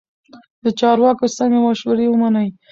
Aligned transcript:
د 0.63 0.65
چارواکو 0.79 1.25
سمې 1.37 1.59
مشورې 1.65 2.05
ومنئ. 2.09 2.49